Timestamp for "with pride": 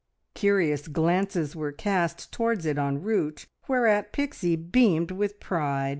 5.11-5.89